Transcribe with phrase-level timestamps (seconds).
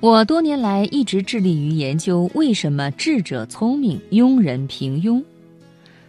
[0.00, 5.20] 我多年来一直致力于研究为什么智者聪明，庸人平庸。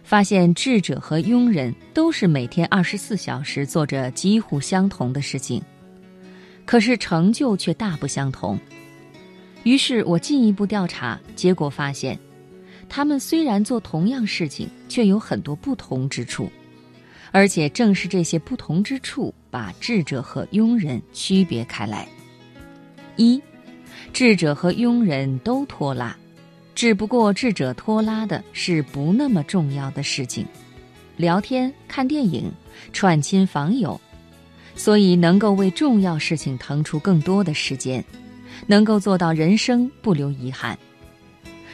[0.04, 5.60] 发现智者和庸人都是每天二十四小时做着几乎相同的事情，
[6.64, 8.56] 可是成就却大不相同。
[9.64, 12.16] 于是我进一步调查，结果发现，
[12.88, 16.48] 他们虽然做同样事情，却有很多不同之处，
[17.32, 22.06] 而且正是这些不同之处，把智者和庸人区别开来。
[23.16, 23.42] 一
[24.12, 26.14] 智者和庸人都拖拉，
[26.74, 30.46] 只不过智者拖拉的是不那么重要的事情，
[31.16, 32.50] 聊天、看电影、
[32.92, 33.98] 串亲访友，
[34.74, 38.04] 所以能够为重要事情腾出更多的时间，
[38.66, 40.78] 能够做到人生不留遗憾。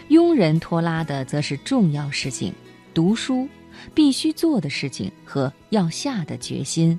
[0.09, 2.53] 庸人拖拉的则是重要事情、
[2.95, 3.49] 读书、
[3.93, 6.97] 必须做的事情和要下的决心，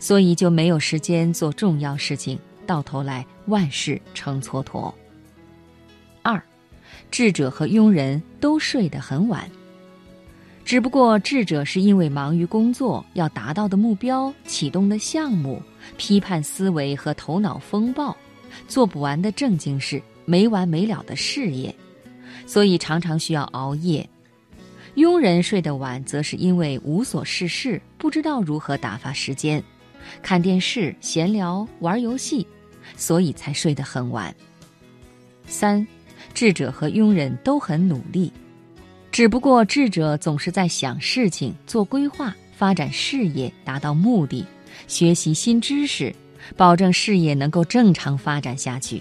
[0.00, 2.36] 所以就没有时间做重要事情。
[2.68, 4.92] 到头来万事成蹉跎。
[6.22, 6.40] 二，
[7.10, 9.50] 智者和庸人都睡得很晚。
[10.66, 15.62] 只不过智者是因为忙于工作要达到的目标、启动的项目、
[15.96, 18.14] 批判思维和头脑风暴、
[18.66, 21.74] 做不完的正经事、没完没了的事业，
[22.46, 24.06] 所以常常需要熬夜。
[24.96, 29.64] 庸人睡得晚，则是因为无所事事，不知道如何打发时间，
[30.20, 32.46] 看电视、闲聊、玩游戏。
[32.96, 34.34] 所以才睡得很晚。
[35.46, 35.86] 三，
[36.34, 38.32] 智者和庸人都很努力，
[39.10, 44.44] 只不过智者总是在想事情、做规划、发展事业、达到目的、
[44.86, 46.14] 学习新知识，
[46.56, 49.00] 保证事业能够正常发展下去；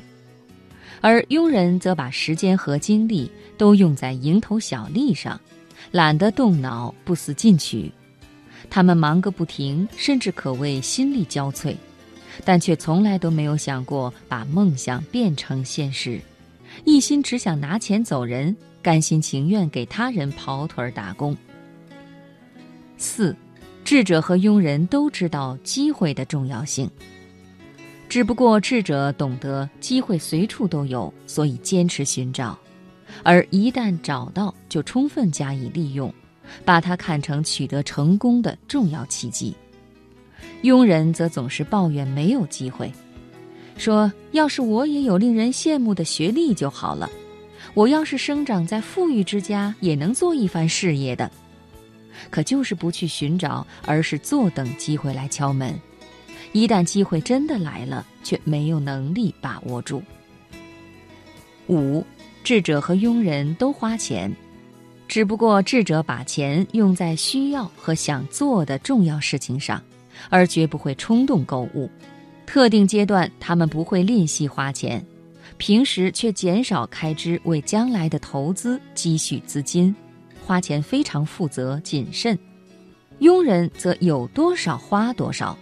[1.02, 5.40] 而庸人则把时间和精力都用在蝇头小利上，
[5.92, 7.92] 懒得动脑、不思进取。
[8.70, 11.76] 他们忙个不停，甚至可谓心力交瘁。
[12.46, 16.20] 但却从来都没有想过把梦想变成现实，
[16.86, 21.36] 一心只想拿钱走人，甘心情愿给他人跑腿打工。
[22.97, 23.36] 四，
[23.84, 26.90] 智者和庸人都知道机会的重要性，
[28.09, 32.58] 只不过智者懂得机会随处都有，所以坚持寻找，
[33.24, 36.14] 而一旦找到就充分加以利用，
[36.66, 39.56] 把它看成取得成功的重要契机。
[40.63, 42.91] 庸人则总是抱怨没有机会，
[43.78, 47.09] 说：“要是我也有令人羡慕的学历就好了，
[47.73, 51.29] 我要是生长在富裕之家，也能做一番事业的。”
[52.31, 55.79] 可就是不去寻找，而是坐等机会来敲门。
[56.51, 60.01] 一旦机会真的来了，却没有能力把握住。
[61.67, 62.03] 五，
[62.44, 64.35] 智者和庸人都花钱，
[65.07, 69.79] 只不过智者把钱用在需要和想做的重要事情上。
[70.29, 71.89] 而绝不会冲动购物，
[72.45, 75.05] 特定阶段他们不会吝惜花钱，
[75.57, 79.95] 平时却减少开支，为将来的投资积蓄资金，
[80.45, 82.38] 花钱非常负责谨慎。
[83.19, 85.57] 庸人则有多少花多少，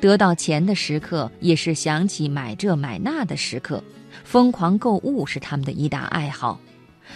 [0.00, 3.82] 得到钱的时刻也是想起买这买那的时刻，
[4.24, 6.60] 疯狂购物是他们的一大爱好，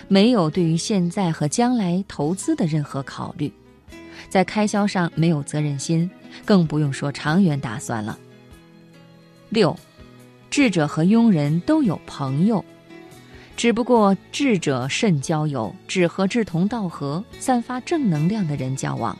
[0.09, 3.53] 没有对于现在和将来投资的任何考虑。
[4.31, 6.11] 在开销上没有责任心，
[6.45, 8.19] 更不用说长远打算了。
[9.49, 9.77] 六，
[10.51, 12.65] 智者和庸人都有朋友，
[13.57, 19.17] 只不过智者慎交友，只和志同道合、散发正能量的人交往，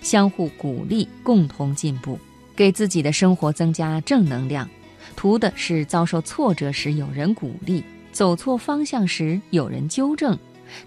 [0.00, 2.18] 相互鼓励，共同进步，
[2.54, 4.68] 给自己的生活增加正能量，
[5.14, 10.38] 图的是遭受挫折时有人鼓励，走错方向时有人纠正，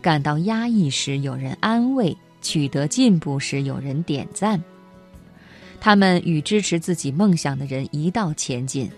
[0.02, 2.18] 感到压抑时有人安慰。
[2.42, 4.64] 取得进步时有人点赞，
[5.82, 8.90] 他们与支持自己梦想的人一道前进，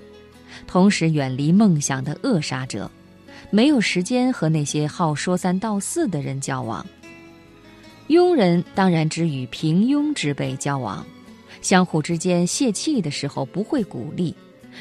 [0.67, 2.89] 同时远离梦想的扼杀者，
[3.49, 6.85] 没有时间和那些好说三道四的人交往。
[8.07, 11.05] 庸人当然只与平庸之辈交往，
[11.61, 14.35] 相互之间泄气的时候不会鼓励，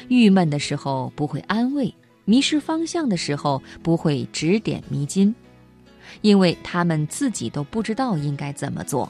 [0.09, 1.93] 郁闷的时候不会安慰，
[2.25, 5.33] 迷失方向的时候不会指点迷津。
[6.21, 9.09] 因为他们自己都不知道应该怎么做，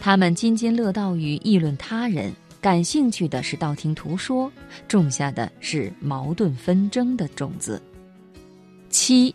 [0.00, 4.50] 他们津津乐道于议论他人，感兴趣的是道听途说，
[4.88, 7.80] 种下的是矛盾纷争的种子。
[8.90, 9.34] 七，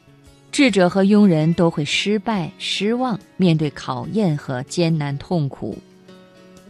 [0.52, 5.78] 智者和庸人都会失败、失望，面对考验和艰难痛苦，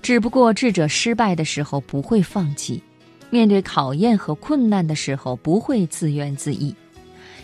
[0.02, 2.82] 只不过智者失败的时候不会放弃，
[3.30, 6.74] 面对考验和困难的时候不会自怨自艾。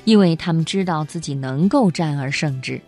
[0.06, 2.80] 因为他们知道自己能够战而胜之，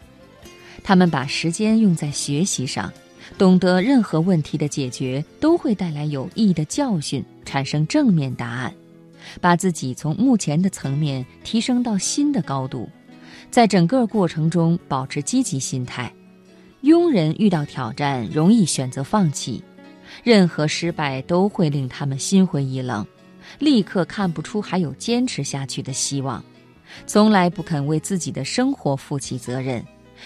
[0.84, 2.92] 他们把时间用在学习上，
[3.38, 8.74] 懂得任何问题的解决都会带来有益的教训，产生正面答案，
[9.42, 12.90] 把自己从目前的层面提升到新的高度，
[13.52, 16.12] 在整个过程中保持积极心态。
[16.82, 19.62] 庸人遇到挑战容易选择放弃，
[20.24, 23.06] 任何失败都会令他们心灰意冷，
[23.60, 26.42] 立刻看不出还有坚持下去的希望，
[27.06, 29.84] 从来不肯为自己的生活负起责任，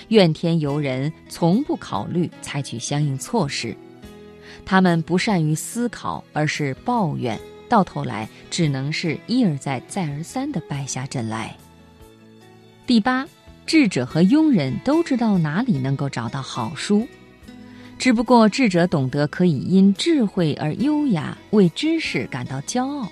[0.09, 3.75] 怨天尤人，从不考虑采取相应措施。
[4.65, 7.39] 他们不善于思考，而是抱怨。
[7.67, 11.55] 到头来，只能是一而再、再而三的败下阵来。
[12.87, 13.27] 第八，
[13.67, 17.07] 智者和庸人都知道哪里能够找到好书，
[17.99, 23.07] 只不过智者懂得可以因智慧而优雅，为知识感到骄傲，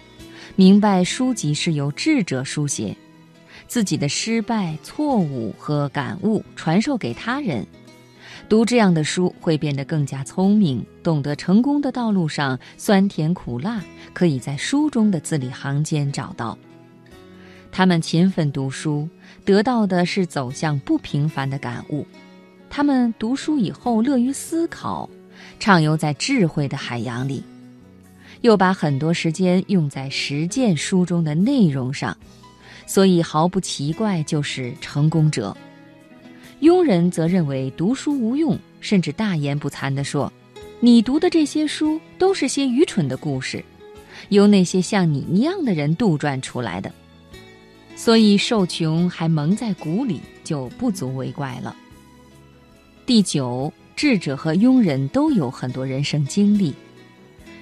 [0.55, 2.97] 明白书籍是由智者书写，
[3.67, 7.65] 自己的失败、错误和感悟传授给他人。
[8.49, 13.83] 读这样的书会变得更加聪明，懂得成功的道路上酸甜苦辣
[14.13, 16.57] 可以在书中的字里行间找到。
[17.71, 19.07] 他们勤奋读书，
[19.43, 22.07] 得到的是走向不平凡的感悟。
[22.69, 25.09] 他们读书以后乐于思考，
[25.59, 27.43] 畅游在智慧的海洋里，
[28.41, 32.17] 又把很多时间用在实践书中的内容上，
[32.87, 35.55] 所以毫不奇怪就是成功者。
[36.61, 40.33] 庸人则认为读书无用，甚至大言不惭地说
[40.79, 43.63] ：“你读的这些书都是些愚蠢的故事，
[44.29, 46.91] 由那些像你一样的人杜撰出来的，
[47.95, 51.75] 所以受穷还蒙在鼓里就不足为怪了。”
[53.05, 56.73] 第九，智者和庸人都有很多人生经历，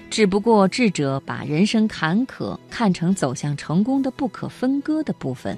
[0.09, 5.57] 只不过智者把人生坎坷看成走向成功的不可分割的部分。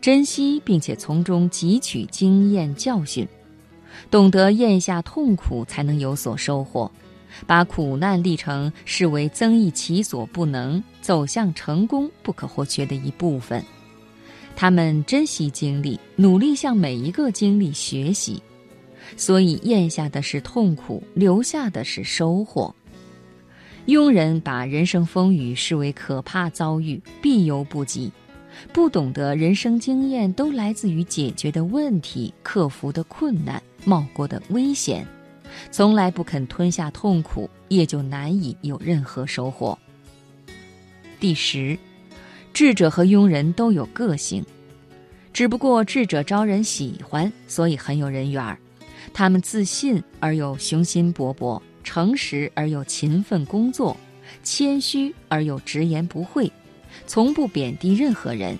[0.00, 3.26] 珍惜并且从中汲取经验教训，
[4.10, 6.90] 懂得咽下痛苦才能有所收获，
[7.46, 13.62] 把苦难历程视为增益其所不能、走向成功不可或缺的一部分。
[14.54, 18.40] 他们珍惜经历，努力向每一个经历学习，
[19.16, 22.72] 所以咽下的是痛苦，留下的是收获。
[23.86, 28.10] 庸人把人生风雨视为可怕遭遇，必忧不及。
[28.72, 35.04] 不懂得人生经验都来自于解决的问题、克服的困难、冒过的危险，
[35.70, 39.76] 从来不肯吞下痛苦，也就难以有任何收获。
[41.18, 41.76] 第十，
[42.52, 44.44] 智者和庸人都有个性，
[45.32, 48.56] 只不过智者招人喜欢，所以很有人缘儿。
[49.12, 53.96] 他们自信而又雄心勃勃，诚实而又勤奋工作，
[54.42, 56.50] 谦虚而又直言不讳。
[57.06, 58.56] 从不贬低任何人，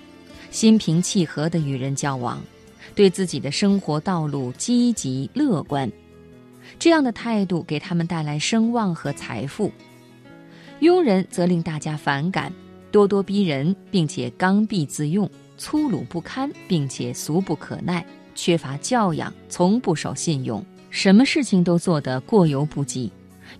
[0.51, 2.41] 心平气和地与人交往，
[2.95, 5.91] 对自己的生活道路积极乐观，
[6.77, 9.71] 这样的态度给他们带来声望和财富。
[10.81, 12.51] 庸人则令大家反感，
[12.91, 18.05] 咄咄逼人，并且刚愎自用，粗鲁不堪，并且俗不可耐，
[18.35, 23.11] 缺乏教养，从不守信用，什么事情都做得过犹不及，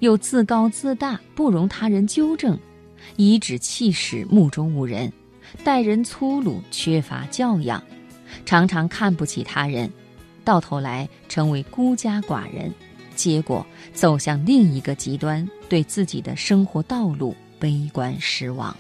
[0.02, 2.58] 又自高自大，不容他人纠正。
[3.16, 5.12] 颐指气使，目中无人，
[5.64, 7.84] 待人粗鲁，缺乏教养，
[8.46, 9.92] 常常看不起他人，
[10.46, 12.72] 到头来成为孤家寡人，
[13.16, 13.66] 结果
[13.96, 18.78] 走向另一个极端，对自己的生活道路悲观失望。